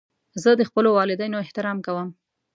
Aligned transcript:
زه 0.43 0.49
د 0.59 0.61
خپلو 0.69 0.89
والدینو 0.97 1.41
احترام 1.43 1.77
کوم. 1.85 2.07